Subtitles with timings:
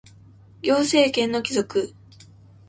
[0.63, 1.93] 行政権の帰属